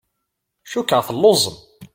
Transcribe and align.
Cukkeɣ 0.71 1.01
telluẓem. 1.07 1.57